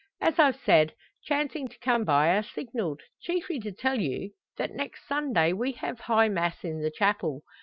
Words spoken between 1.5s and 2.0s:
to